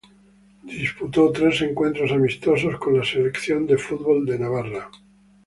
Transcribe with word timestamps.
Disputó 0.63 1.31
tres 1.31 1.61
encuentros 1.61 2.11
amistosos 2.11 2.75
con 2.79 2.97
la 2.97 3.05
selección 3.05 3.67
de 3.67 3.77
fútbol 3.77 4.25
de 4.25 4.39
Navarra. 4.39 4.89